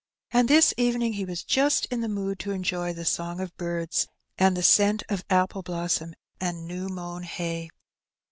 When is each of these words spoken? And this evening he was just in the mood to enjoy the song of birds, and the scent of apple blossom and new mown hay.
And 0.31 0.47
this 0.49 0.73
evening 0.77 1.13
he 1.13 1.25
was 1.25 1.43
just 1.43 1.85
in 1.91 2.01
the 2.01 2.09
mood 2.09 2.39
to 2.39 2.49
enjoy 2.51 2.91
the 2.91 3.05
song 3.05 3.39
of 3.39 3.55
birds, 3.55 4.07
and 4.35 4.57
the 4.57 4.63
scent 4.63 5.03
of 5.09 5.23
apple 5.29 5.61
blossom 5.61 6.15
and 6.39 6.65
new 6.67 6.87
mown 6.89 7.21
hay. 7.21 7.69